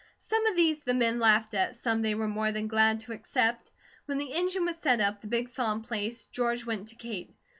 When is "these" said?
0.55-0.79